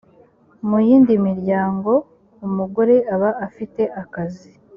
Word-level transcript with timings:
mu 0.67 0.77
yindi 0.87 1.13
miryango 1.27 1.91
umugore 2.47 2.95
aba 3.13 3.29
afite 3.47 3.81
akazi 4.01 4.49